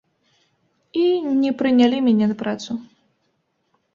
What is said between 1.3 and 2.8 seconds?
не прынялі мяне на працу.